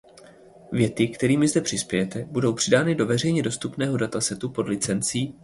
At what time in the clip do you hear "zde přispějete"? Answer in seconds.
1.47-2.25